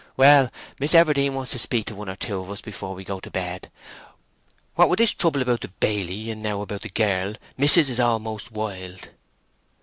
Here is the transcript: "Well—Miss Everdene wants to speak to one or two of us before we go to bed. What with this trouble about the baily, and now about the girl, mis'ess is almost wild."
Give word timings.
"Well—Miss 0.17 0.95
Everdene 0.95 1.31
wants 1.35 1.51
to 1.51 1.59
speak 1.59 1.85
to 1.85 1.93
one 1.95 2.09
or 2.09 2.15
two 2.15 2.39
of 2.39 2.49
us 2.49 2.59
before 2.61 2.95
we 2.95 3.03
go 3.03 3.19
to 3.19 3.29
bed. 3.29 3.69
What 4.73 4.89
with 4.89 4.97
this 4.97 5.13
trouble 5.13 5.43
about 5.43 5.61
the 5.61 5.67
baily, 5.79 6.31
and 6.31 6.41
now 6.41 6.61
about 6.63 6.81
the 6.81 6.89
girl, 6.89 7.35
mis'ess 7.55 7.87
is 7.87 7.99
almost 7.99 8.51
wild." 8.51 9.09